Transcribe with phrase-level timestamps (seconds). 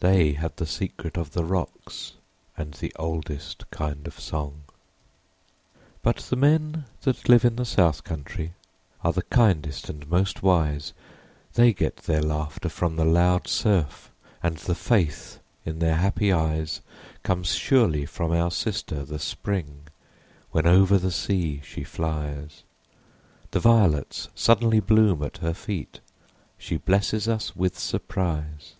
[0.00, 2.12] They have the secret of the Rocks,
[2.56, 4.62] And the oldest kind of song.
[6.02, 8.52] But the men that live in the South Country
[9.02, 10.92] Are the kindest and most wise,
[11.54, 14.12] They get their laughter from the loud surf,
[14.42, 16.82] And the faith in their happy eyes
[17.24, 19.88] Comes surely from our Sister the Spring
[20.52, 22.62] When over the sea she flies;
[23.50, 26.00] The violets suddenly bloom at her feet,
[26.58, 28.74] She blesses us with surprise.